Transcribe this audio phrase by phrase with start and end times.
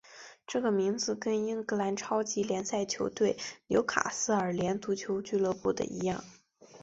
[0.47, 6.23] 这个名字跟英格兰超级联赛球队纽卡斯尔联足球俱乐部的一样。